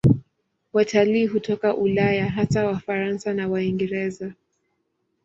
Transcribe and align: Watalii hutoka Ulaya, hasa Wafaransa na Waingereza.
Watalii 0.73 1.25
hutoka 1.25 1.73
Ulaya, 1.75 2.29
hasa 2.29 2.65
Wafaransa 2.65 3.33
na 3.33 3.47
Waingereza. 3.47 4.33